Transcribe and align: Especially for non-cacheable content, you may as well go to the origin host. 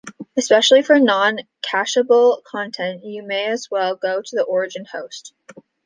Especially 0.35 0.81
for 0.81 0.97
non-cacheable 0.99 2.43
content, 2.43 3.03
you 3.05 3.21
may 3.21 3.45
as 3.45 3.69
well 3.69 3.95
go 3.95 4.19
to 4.19 4.35
the 4.35 4.41
origin 4.41 4.83
host. 4.83 5.35